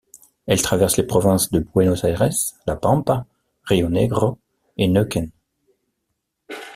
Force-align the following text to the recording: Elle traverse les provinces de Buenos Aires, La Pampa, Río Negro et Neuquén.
Elle 0.47 0.63
traverse 0.63 0.97
les 0.97 1.03
provinces 1.05 1.51
de 1.51 1.59
Buenos 1.59 2.03
Aires, 2.05 2.27
La 2.65 2.75
Pampa, 2.75 3.27
Río 3.65 3.87
Negro 3.87 4.39
et 4.77 4.87
Neuquén. 4.87 5.29